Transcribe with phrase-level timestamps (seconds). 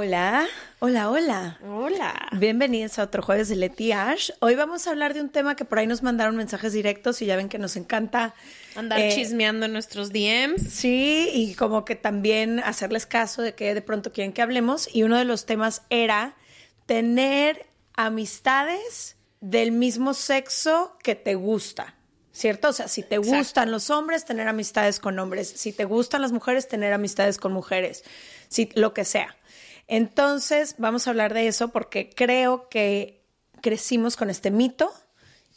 [0.00, 0.46] Hola,
[0.78, 1.58] hola, hola.
[1.68, 2.28] Hola.
[2.30, 4.30] Bienvenidos a otro jueves de Leti Ash.
[4.38, 7.26] Hoy vamos a hablar de un tema que por ahí nos mandaron mensajes directos y
[7.26, 8.32] ya ven que nos encanta
[8.76, 10.70] Andar eh, chismeando en nuestros DMs.
[10.70, 14.88] Sí, y como que también hacerles caso de que de pronto quieren que hablemos.
[14.94, 16.36] Y uno de los temas era
[16.86, 21.96] tener amistades del mismo sexo que te gusta.
[22.30, 22.68] ¿Cierto?
[22.68, 23.36] O sea, si te Exacto.
[23.36, 25.48] gustan los hombres, tener amistades con hombres.
[25.48, 28.04] Si te gustan las mujeres, tener amistades con mujeres.
[28.46, 29.34] Si, lo que sea.
[29.88, 33.24] Entonces, vamos a hablar de eso porque creo que
[33.60, 34.92] crecimos con este mito,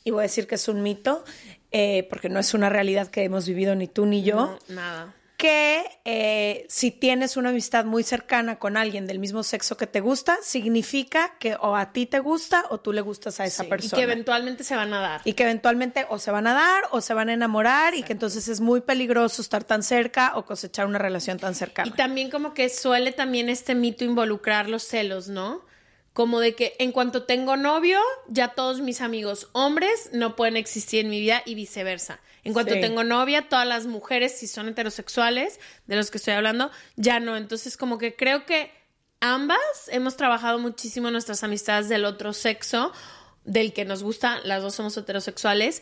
[0.04, 1.24] y voy a decir que es un mito,
[1.72, 5.14] eh, porque no es una realidad que hemos vivido ni tú ni yo nada.
[5.42, 10.00] Que eh, si tienes una amistad muy cercana con alguien del mismo sexo que te
[10.00, 13.70] gusta, significa que o a ti te gusta o tú le gustas a esa Sí,
[13.70, 13.90] persona.
[13.92, 15.22] Y que eventualmente se van a dar.
[15.24, 18.14] Y que eventualmente o se van a dar o se van a enamorar y que
[18.14, 21.90] entonces es muy peligroso estar tan cerca o cosechar una relación tan cercana.
[21.90, 25.64] Y también como que suele también este mito involucrar los celos, ¿no?
[26.14, 31.00] Como de que en cuanto tengo novio, ya todos mis amigos hombres no pueden existir
[31.00, 32.20] en mi vida y viceversa.
[32.44, 32.82] En cuanto Sí.
[32.82, 37.38] tengo novia, todas las mujeres, si son heterosexuales, de los que estoy hablando, ya no.
[37.38, 38.72] Entonces como que creo que
[39.22, 39.60] ambas
[39.90, 42.92] hemos trabajado muchísimo nuestras amistades del otro sexo,
[43.46, 45.82] del que nos gusta, las dos somos heterosexuales.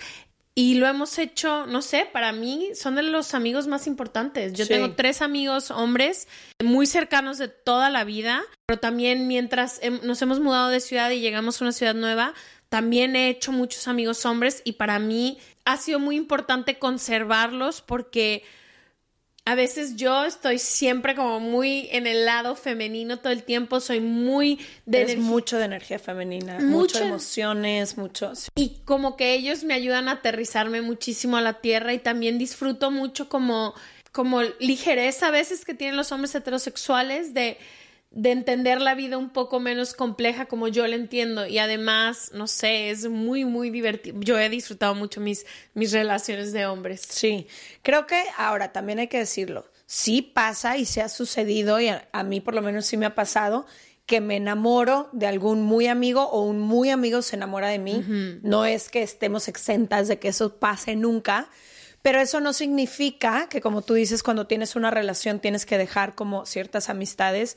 [0.62, 4.52] Y lo hemos hecho, no sé, para mí son de los amigos más importantes.
[4.52, 4.74] Yo Sí.
[4.74, 6.28] tengo tres amigos hombres
[6.62, 11.22] muy cercanos de toda la vida, pero también mientras nos hemos mudado de ciudad y
[11.22, 12.34] llegamos a una ciudad nueva,
[12.68, 18.44] también he hecho muchos amigos hombres y para mí ha sido muy importante conservarlos porque
[19.46, 24.00] a veces yo estoy siempre como muy en el lado femenino todo el tiempo, soy
[24.00, 28.36] muy de es mucho de energía femenina, Mucho- emociones, mucho.
[28.36, 28.50] sí.
[28.56, 32.92] y como que ellos me ayudan a aterrizarme muchísimo a la tierra y también disfruto
[32.92, 33.74] mucho como,
[34.12, 37.58] como ligereza a veces que tienen los hombres heterosexuales de,
[38.12, 42.48] de entender la vida un poco menos compleja como yo la entiendo y además, no
[42.48, 44.20] sé, es muy, muy divertido.
[44.22, 47.02] Yo he disfrutado mucho mis, mis relaciones de hombres.
[47.08, 47.48] Sí,
[47.84, 49.70] creo que ahora también hay que decirlo.
[49.86, 53.06] Sí pasa y se ha sucedido, y a, a mí por lo menos sí me
[53.06, 53.66] ha pasado,
[54.10, 58.04] que me enamoro de algún muy amigo o un muy amigo se enamora de mí.
[58.42, 61.48] No es que estemos exentas de que eso pase nunca,
[62.02, 66.16] pero eso no significa que, como tú dices, cuando tienes una relación tienes que dejar
[66.16, 67.56] como ciertas amistades.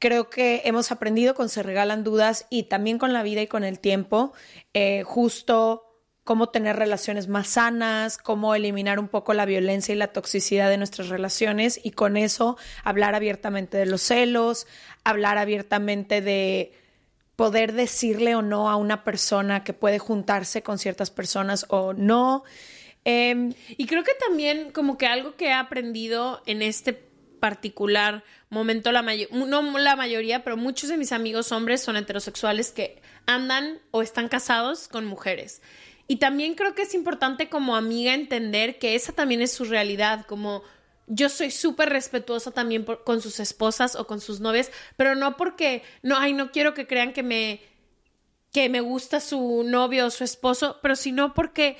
[0.00, 3.64] Creo que hemos aprendido con Se Regalan Dudas y también con la vida y con
[3.64, 4.32] el tiempo,
[4.74, 5.84] eh, justo
[6.28, 10.76] cómo tener relaciones más sanas, cómo eliminar un poco la violencia y la toxicidad de
[10.76, 14.66] nuestras relaciones y con eso hablar abiertamente de los celos,
[15.04, 16.74] hablar abiertamente de
[17.34, 22.44] poder decirle o no a una persona que puede juntarse con ciertas personas o no.
[23.04, 28.92] Em, Y creo que también como que algo que he aprendido en este particular momento,
[28.92, 33.80] la mayo- no la mayoría, pero muchos de mis amigos hombres son heterosexuales que andan
[33.90, 35.60] o están casados con mujeres.
[36.06, 40.24] Y también creo que es importante como amiga entender que esa también es su realidad,
[40.26, 40.62] como
[41.06, 45.82] yo soy súper respetuosa también con sus esposas o con sus novias, pero no porque,
[46.02, 47.62] no, ay, no quiero que crean que me,
[48.52, 51.76] que me gusta su novio o su esposo, pero sino porque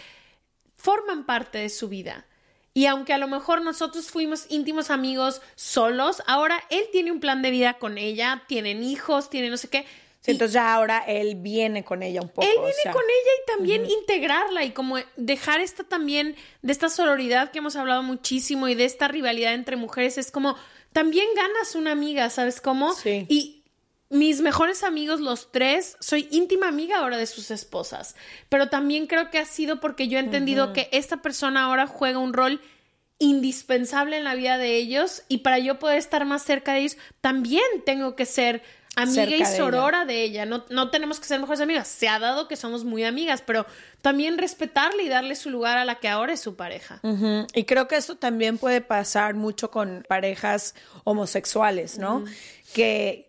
[0.77, 2.27] forman parte de su vida.
[2.75, 7.43] Y aunque a lo mejor nosotros fuimos íntimos amigos solos, ahora él tiene un plan
[7.43, 9.85] de vida con ella, tienen hijos, tiene no sé qué.
[10.21, 12.47] sí, entonces ya ahora él viene con ella un poco.
[12.47, 16.73] él o viene sea, con ella y también integrarla y como dejar esta también de
[16.73, 20.57] esta sororidad que hemos hablado muchísimo y de esta rivalidad entre mujeres es como
[20.93, 22.95] también ganas una amiga, ¿sabes cómo?
[22.95, 23.27] Sí.
[23.29, 23.58] Y
[24.11, 28.17] mis mejores amigos, los tres, soy íntima amiga ahora de sus esposas.
[28.49, 32.19] Pero también creo que ha sido porque yo he entendido que esta persona ahora juega
[32.19, 32.61] un rol
[33.19, 36.97] indispensable en la vida de ellos y para yo poder estar más cerca de ellos,
[37.21, 38.63] también tengo que ser
[38.97, 39.57] amiga y de ella.
[39.57, 40.47] sorora de ella.
[40.47, 41.89] No, no tenemos que ser mejores amigas.
[41.89, 43.67] Se ha dado que somos muy amigas, pero
[44.03, 47.01] también respetarle y darle su lugar a la que ahora es su pareja.
[47.55, 50.75] Y creo que esto también puede pasar mucho con parejas
[51.05, 52.25] homosexuales, ¿no?
[52.73, 53.28] Que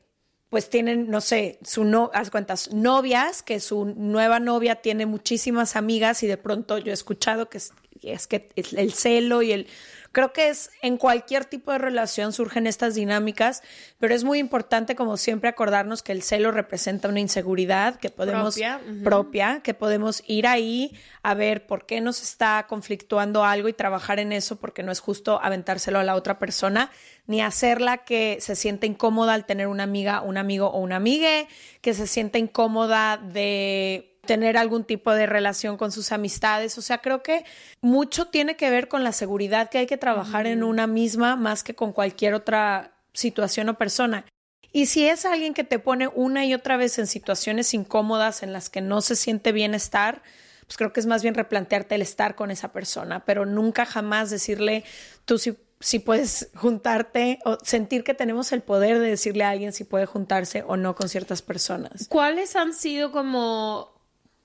[0.50, 5.76] pues tienen, no sé, su no, haz cuentas, novias, que su nueva novia tiene muchísimas
[5.76, 9.68] amigas y de pronto yo he escuchado que es, es que el celo y el
[10.12, 13.62] Creo que es en cualquier tipo de relación surgen estas dinámicas,
[14.00, 18.56] pero es muy importante como siempre acordarnos que el celo representa una inseguridad que podemos
[18.56, 23.74] Propia, propia, que podemos ir ahí a ver por qué nos está conflictuando algo y
[23.74, 26.90] trabajar en eso porque no es justo aventárselo a la otra persona
[27.28, 31.48] ni hacerla que se sienta incómoda al tener una amiga, un amigo o una amigue,
[31.82, 36.78] que se sienta incómoda de tener algún tipo de relación con sus amistades.
[36.78, 37.46] O sea, creo que
[37.82, 41.64] mucho tiene que ver con la seguridad que hay que trabajar en una misma más
[41.64, 44.26] que con cualquier otra situación o persona.
[44.72, 48.54] Y si es alguien que te pone una y otra vez en situaciones incómodas en
[48.54, 50.22] las que no se siente bien estar,
[50.68, 54.30] pues creo que es más bien replantearte el estar con esa persona, pero nunca jamás
[54.30, 54.84] decirle
[55.26, 59.74] tú si, si puedes juntarte o sentir que tenemos el poder de decirle a alguien
[59.74, 62.08] si puede juntarse o no con ciertas personas.
[62.08, 63.99] ¿Cuáles han sido como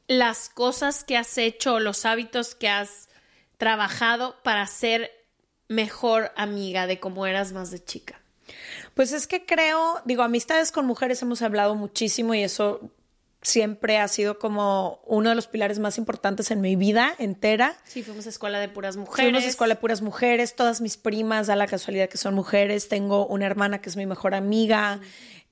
[0.06, 3.09] las cosas que has hecho, los hábitos que has
[3.56, 5.11] trabajado para ser
[5.69, 8.21] mejor amiga de cómo eras más de chica?
[8.95, 12.93] Pues es que creo, digo, amistades con mujeres hemos hablado muchísimo y eso
[13.45, 17.77] siempre ha sido como uno de los pilares más importantes en mi vida entera.
[17.85, 19.31] Sí, fuimos a escuela de puras mujeres.
[19.31, 22.89] Fuimos a escuela de puras mujeres, todas mis primas, da la casualidad que son mujeres,
[22.89, 25.01] tengo una hermana que es mi mejor amiga,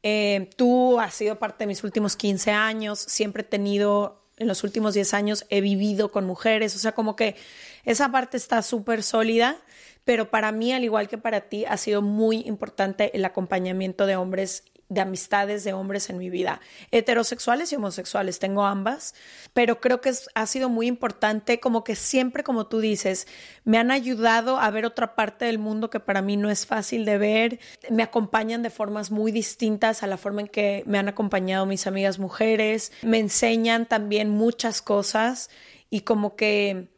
[0.03, 4.65] eh, tú has sido parte de mis últimos 15 años, siempre he tenido, en los
[4.65, 7.37] últimos 10 años he vivido con mujeres, o sea, como que
[7.85, 9.59] esa parte está súper sólida,
[10.05, 14.17] pero para mí, al igual que para ti, ha sido muy importante el acompañamiento de
[14.17, 16.61] hombres de amistades de hombres en mi vida,
[16.91, 19.15] heterosexuales y homosexuales, tengo ambas,
[19.55, 23.27] pero creo que ha sido muy importante, como que siempre, como tú dices,
[23.65, 27.05] me han ayudado a ver otra parte del mundo que para mí no es fácil
[27.05, 27.61] de ver,
[27.91, 31.87] me acompañan de formas muy distintas a la forma en que me han acompañado mis
[31.87, 35.49] amigas mujeres, me enseñan también muchas cosas
[35.89, 36.89] y como que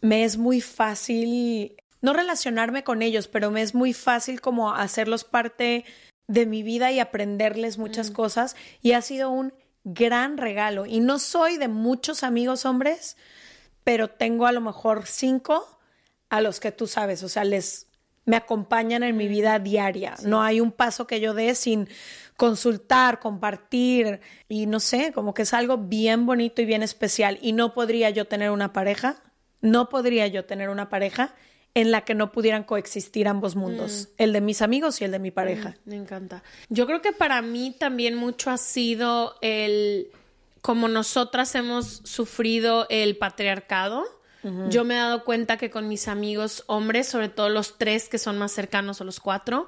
[0.00, 5.24] me es muy fácil no relacionarme con ellos, pero me es muy fácil como hacerlos
[5.24, 5.86] parte
[6.26, 8.14] de mi vida y aprenderles muchas Mm.
[8.14, 9.52] cosas y ha sido un
[9.84, 10.86] gran regalo.
[10.86, 13.16] Y no soy de muchos amigos hombres,
[13.84, 15.78] pero tengo a lo mejor cinco
[16.30, 17.86] a los que tú sabes, o sea, les
[18.26, 19.18] me acompañan en Mm.
[19.18, 20.14] mi vida diaria.
[20.24, 21.88] No hay un paso que yo dé sin
[22.38, 27.38] consultar, compartir y no sé, como que es algo bien bonito y bien especial.
[27.42, 29.22] Y no podría yo tener una pareja,
[29.60, 31.34] no podría yo tener una pareja
[31.74, 35.18] en la que no pudieran coexistir ambos mundos, el de mis amigos y el de
[35.18, 35.76] mi pareja.
[35.84, 36.44] Me encanta.
[36.68, 40.08] Yo creo que para mí también mucho ha sido el,
[40.62, 44.04] como nosotras hemos sufrido el patriarcado.
[44.68, 48.18] Yo me he dado cuenta que con mis amigos hombres, sobre todo los tres que
[48.18, 49.66] son más cercanos o los cuatro,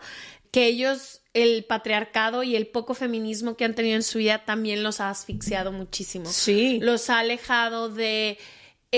[0.50, 4.82] que ellos, el patriarcado y el poco feminismo que han tenido en su vida también
[4.82, 6.26] los ha asfixiado muchísimo.
[6.26, 6.79] Sí.
[6.82, 8.37] Los ha alejado de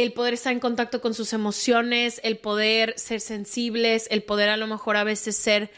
[0.02, 4.56] el poder estar en contacto con sus emociones, el poder ser sensibles, el poder a
[4.56, 5.70] lo mejor a veces ser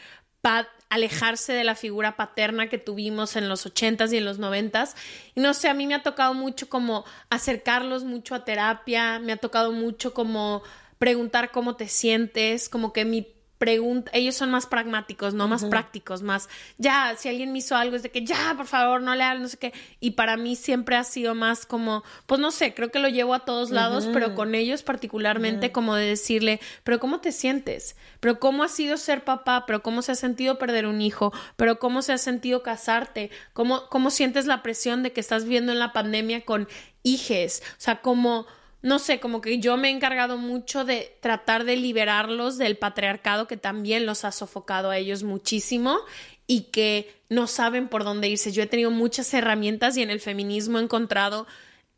[0.89, 4.95] alejarse de la figura paterna que tuvimos en los ochentas y en los noventas.
[5.35, 9.31] Y no sé, a mí me ha tocado mucho como acercarlos mucho a terapia, me
[9.31, 10.63] ha tocado mucho como
[10.97, 13.27] preguntar cómo te sientes, como que mi
[13.61, 16.49] pregunta, ellos son más pragmáticos, no más prácticos, más
[16.79, 19.39] ya, si alguien me hizo algo es de que ya, por favor, no le hagas,
[19.39, 19.71] no sé qué.
[19.99, 23.35] Y para mí siempre ha sido más como, pues no sé, creo que lo llevo
[23.35, 27.95] a todos lados, pero con ellos particularmente como de decirle, pero ¿cómo te sientes?
[28.19, 29.65] Pero ¿cómo ha sido ser papá?
[29.67, 31.31] Pero ¿cómo se ha sentido perder un hijo?
[31.55, 33.29] Pero ¿cómo se ha sentido casarte?
[33.53, 36.67] ¿Cómo, cómo sientes la presión de que estás viviendo en la pandemia con
[37.03, 37.61] hijes?
[37.73, 38.47] O sea, como
[38.81, 43.47] no sé, como que yo me he encargado mucho de tratar de liberarlos del patriarcado
[43.47, 45.99] que también los ha sofocado a ellos muchísimo
[46.47, 48.51] y que no saben por dónde irse.
[48.51, 51.47] Yo he tenido muchas herramientas y en el feminismo he encontrado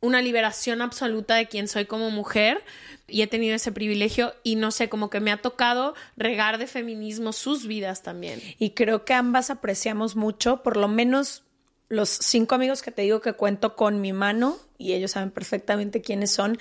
[0.02, 2.62] una liberación absoluta de quién soy como mujer
[3.08, 6.68] y he tenido ese privilegio y no sé, como que me ha tocado regar de
[6.68, 8.42] feminismo sus vidas también.
[8.60, 11.44] Y creo que ambas apreciamos mucho, por lo menos
[11.94, 16.02] los cinco amigos que te digo que cuento con mi mano, y ellos saben perfectamente
[16.02, 16.58] quiénes son,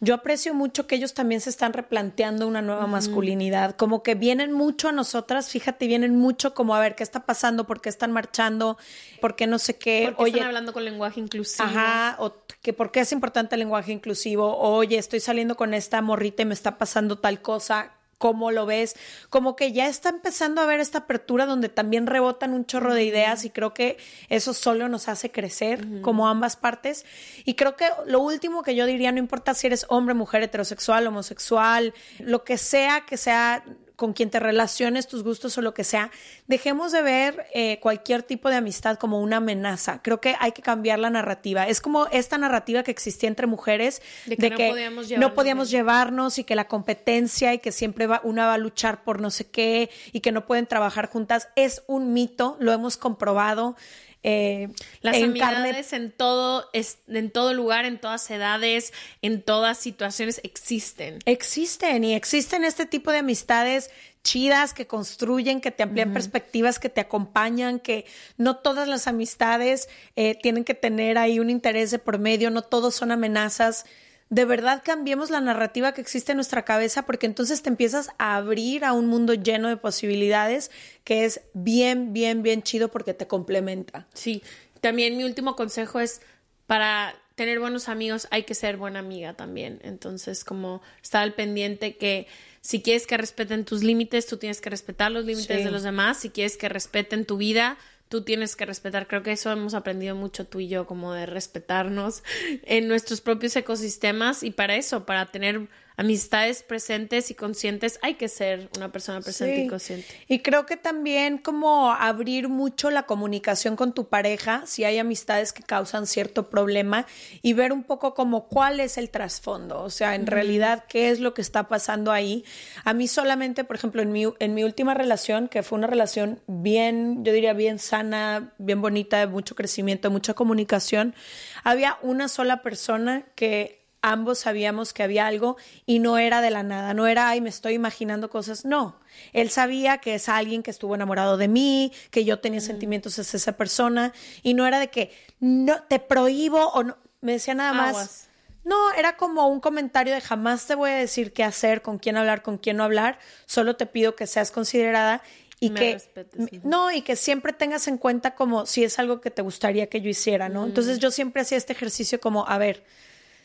[0.00, 4.52] yo aprecio mucho que ellos también se están replanteando una nueva masculinidad, como que vienen
[4.52, 8.12] mucho a nosotras, fíjate, vienen mucho como a ver qué está pasando, por qué están
[8.12, 8.76] marchando,
[9.20, 11.66] por qué no sé qué, Porque oye, están hablando con lenguaje inclusivo.
[11.66, 16.02] Ajá, o que por qué es importante el lenguaje inclusivo, oye, estoy saliendo con esta
[16.02, 18.96] morrita y me está pasando tal cosa, ¿cómo lo ves?
[19.30, 23.04] Como que ya está empezando a haber esta apertura donde también rebotan un chorro de
[23.04, 27.04] ideas y creo que eso solo nos hace crecer como ambas partes.
[27.44, 31.06] Y creo que lo último que yo diría, no importa si eres hombre, mujer, heterosexual,
[31.06, 33.64] homosexual, lo que sea que sea
[33.96, 36.10] con quien te relaciones, tus gustos o lo que sea,
[36.46, 40.02] dejemos de ver eh, cualquier tipo de amistad como una amenaza.
[40.02, 41.68] Creo que hay que cambiar la narrativa.
[41.68, 45.70] Es como esta narrativa que existía entre mujeres De que no podíamos llevarnos no podíamos
[45.70, 49.30] llevarnos y que la competencia y que siempre va, una va a luchar por no
[49.30, 51.48] sé qué y que no pueden trabajar juntas.
[51.54, 53.76] Es un mito, lo hemos comprobado.
[54.24, 54.68] Eh,
[55.02, 59.78] Las en carne amistades en todo, es- en todo lugar, en todas edades, en todas
[59.78, 61.18] situaciones existen.
[61.26, 63.90] Existen y existen este tipo de amistades
[64.24, 68.06] chidas que construyen, que te amplían perspectivas, que te acompañan, que
[68.38, 72.62] no todas las amistades eh, tienen que tener ahí un interés de por medio, no
[72.62, 73.84] todos son amenazas.
[74.30, 78.36] De verdad cambiemos la narrativa que existe en nuestra cabeza porque entonces te empiezas a
[78.36, 80.70] abrir a un mundo lleno de posibilidades
[81.04, 84.06] que es bien, bien, bien chido porque te complementa.
[84.14, 84.42] Sí,
[84.80, 86.20] también mi último consejo es
[86.66, 89.80] para tener buenos amigos hay que ser buena amiga también.
[89.82, 92.26] Entonces, como estar al pendiente que
[92.60, 95.64] si quieres que respeten tus límites, tú tienes que respetar los límites Sí.
[95.64, 96.18] de los demás.
[96.18, 97.76] Si quieres que respeten tu vida,
[98.08, 99.06] tú tienes que respetar.
[99.06, 102.22] Creo que eso hemos aprendido mucho tú y yo, como de respetarnos
[102.62, 108.28] en nuestros propios ecosistemas y para eso, para tener amistades presentes y conscientes, hay que
[108.28, 109.62] ser una persona presente Sí.
[109.62, 110.06] y consciente.
[110.26, 115.52] Y creo que también como abrir mucho la comunicación con tu pareja, si hay amistades
[115.52, 117.06] que causan cierto problema
[117.42, 121.20] y ver un poco como cuál es el trasfondo, o sea, en realidad qué es
[121.20, 122.44] lo que está pasando ahí.
[122.84, 126.40] A mí solamente, por ejemplo, en mi, en mi última relación, que fue una relación
[126.46, 131.14] bien, yo diría bien sana, bien bonita, de mucho crecimiento, mucha comunicación,
[131.62, 135.56] había una sola persona que ambos sabíamos que había algo
[135.86, 139.00] y no era de la nada, no era, ay, me estoy imaginando cosas, no.
[139.32, 143.38] Él sabía que es alguien que estuvo enamorado de mí, que yo tenía sentimientos hacia
[143.38, 147.72] esa persona y no era de que no te prohíbo o no, me decía nada
[147.72, 147.88] más.
[147.88, 148.28] Aguas.
[148.64, 152.16] No, era como un comentario de jamás te voy a decir qué hacer, con quién
[152.16, 155.22] hablar, con quién no hablar, solo te pido que seas considerada
[155.60, 156.64] y Me que respetes.
[156.64, 160.00] no y que siempre tengas en cuenta como si es algo que te gustaría que
[160.02, 160.66] yo hiciera, ¿no?
[160.66, 162.84] Entonces yo siempre hacía este ejercicio como, a ver,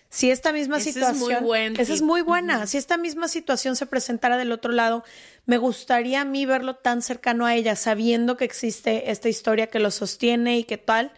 [0.09, 3.27] si esta misma Ese es situación, muy buen esa es muy buena, si esta misma
[3.27, 5.03] situación se presentara del otro lado,
[5.45, 9.79] me gustaría a mí verlo tan cercano a ella, sabiendo que existe esta historia que
[9.79, 11.11] lo sostiene y que tal.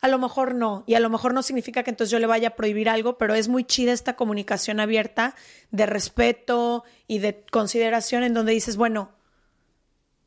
[0.00, 2.48] A lo mejor no, y a lo mejor no significa que entonces yo le vaya
[2.48, 5.34] a prohibir algo, pero es muy chida esta comunicación abierta
[5.70, 9.10] de respeto y de consideración en donde dices, bueno,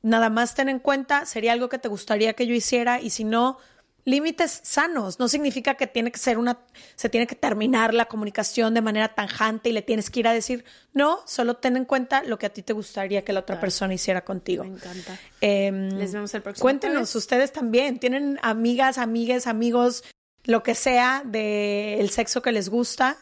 [0.01, 3.23] nada más ten en cuenta, sería algo que te gustaría que yo hiciera y si
[3.23, 3.59] no,
[4.05, 5.19] límites sanos.
[5.19, 6.59] No significa que tiene que ser una,
[6.95, 10.33] se tiene que terminar la comunicación de manera tanjante y le tienes que ir a
[10.33, 13.59] decir, no, solo ten en cuenta lo que a ti te gustaría que la otra
[13.59, 14.63] persona hiciera contigo.
[14.63, 15.17] Me encanta.
[15.39, 17.15] Em, Les vemos el próximo Cuéntenos jueves.
[17.15, 20.03] ustedes también, ¿tienen amigas, amigues, amigos,
[20.43, 23.17] lo que sea del sexo que les gusta?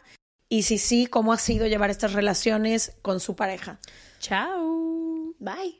[0.48, 3.80] Y si sí, ¿cómo ha sido llevar estas relaciones con su pareja?
[4.20, 5.36] Chao.
[5.40, 5.80] Bye.